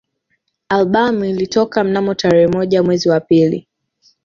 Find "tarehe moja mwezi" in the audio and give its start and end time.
2.13-3.09